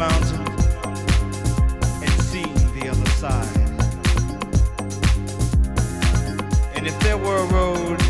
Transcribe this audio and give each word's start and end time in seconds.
and 0.00 0.10
the 2.74 2.88
other 2.90 3.10
side. 3.10 3.56
And 6.74 6.86
if 6.86 6.98
there 7.00 7.16
were 7.16 7.36
a 7.36 7.46
road, 7.46 8.00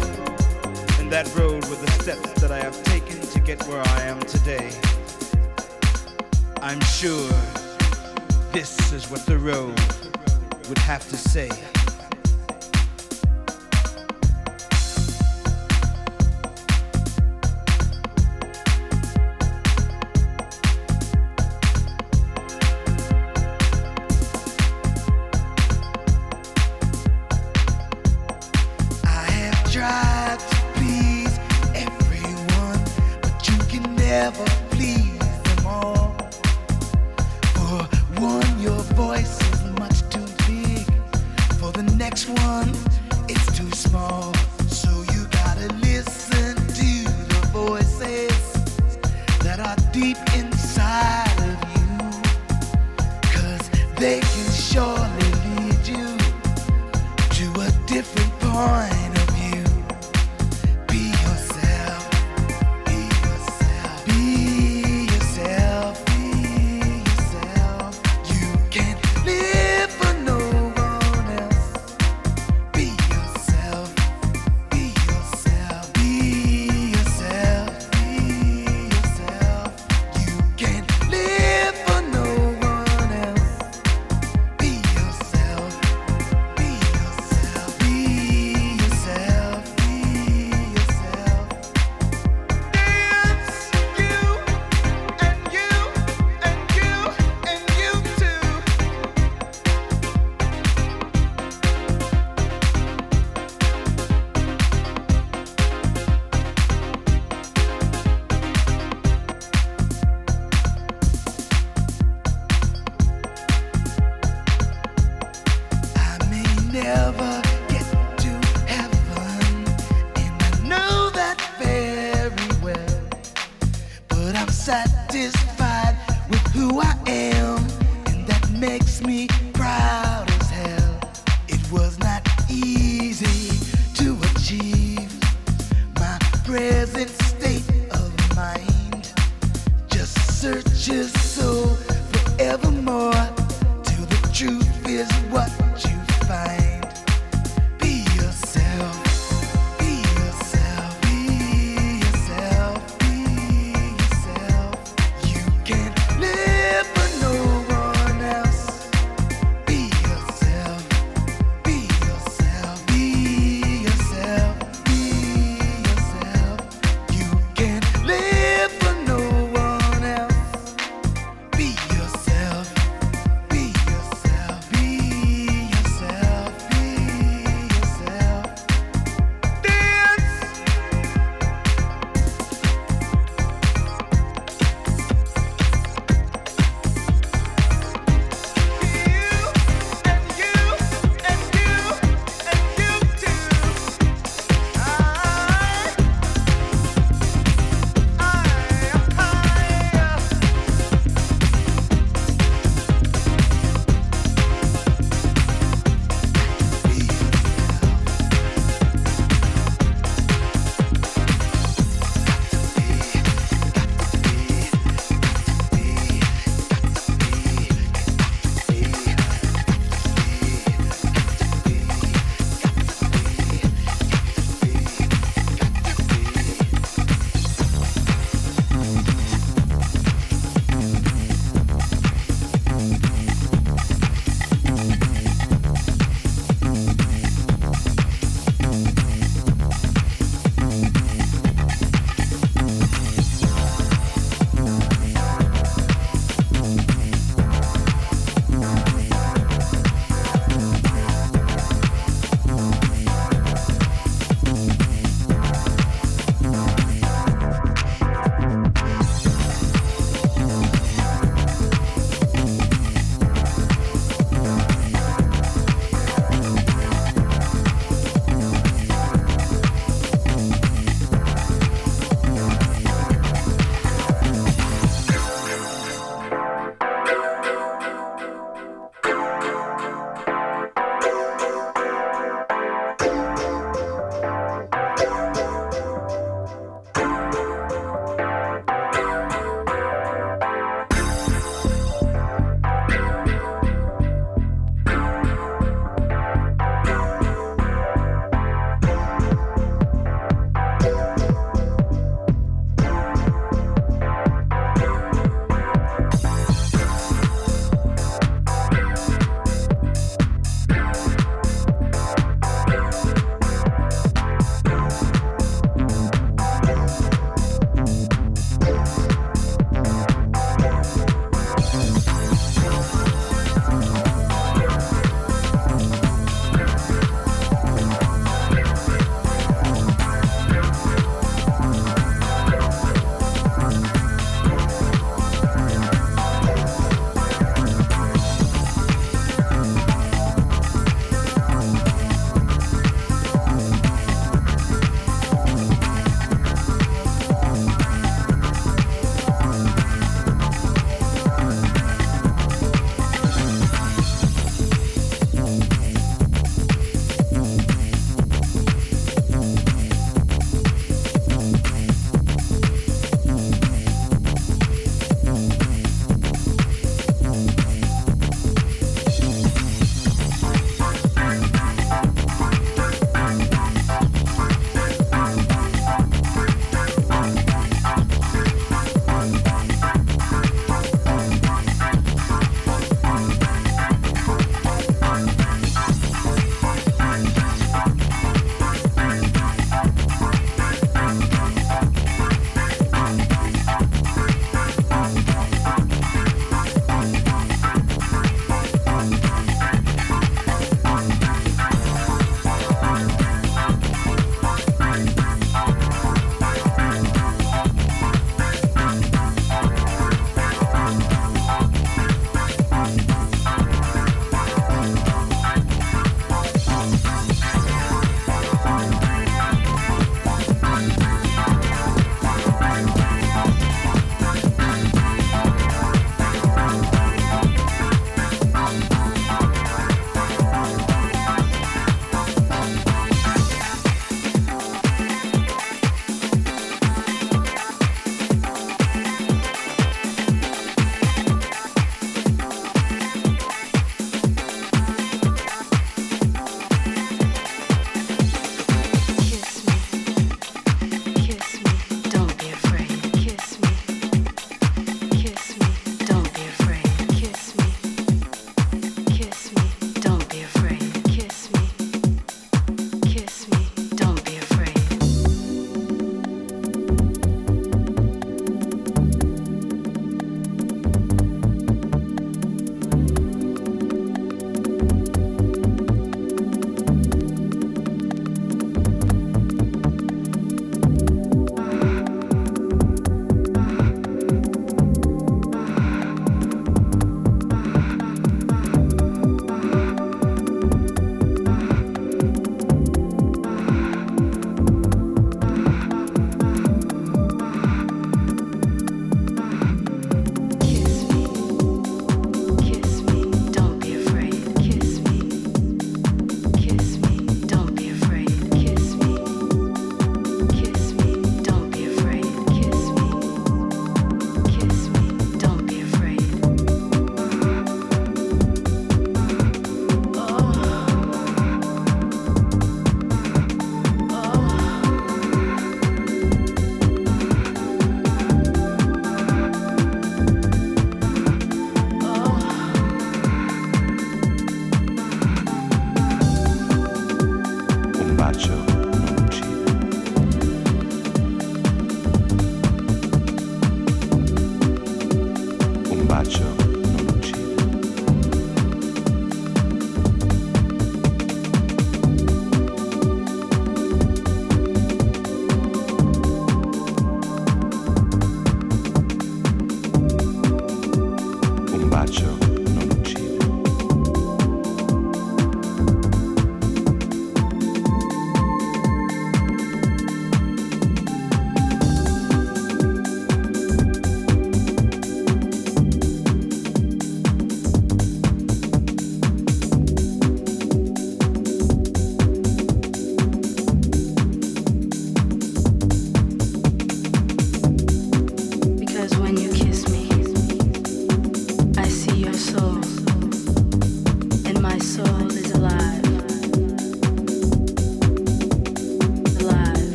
and 0.99 1.13
that 1.13 1.31
road 1.37 1.65
were 1.67 1.77
the 1.77 1.91
steps 2.03 2.41
that 2.41 2.51
I 2.51 2.59
have 2.61 2.83
taken 2.85 3.21
to 3.21 3.41
get 3.41 3.63
where 3.69 3.83
I 3.87 4.03
am 4.03 4.21
today, 4.21 4.71
I'm 6.63 6.81
sure 6.81 7.29
this 8.53 8.93
is 8.93 9.11
what 9.11 9.27
the 9.27 9.39
road 9.39 9.79
would 10.69 10.79
have 10.79 11.07
to 11.11 11.17
say. 11.17 11.51